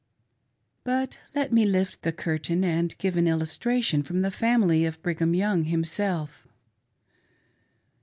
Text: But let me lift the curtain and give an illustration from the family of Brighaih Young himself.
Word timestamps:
But 0.83 1.19
let 1.35 1.53
me 1.53 1.63
lift 1.63 2.01
the 2.01 2.11
curtain 2.11 2.63
and 2.63 2.97
give 2.97 3.17
an 3.17 3.27
illustration 3.27 4.01
from 4.01 4.23
the 4.23 4.31
family 4.31 4.83
of 4.83 4.99
Brighaih 5.03 5.37
Young 5.37 5.65
himself. 5.65 6.47